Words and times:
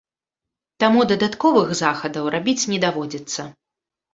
Таму 0.83 1.03
дадатковых 1.11 1.69
захадаў 1.81 2.33
рабіць 2.37 2.59
не 2.73 2.83
даводзіцца. 2.89 3.41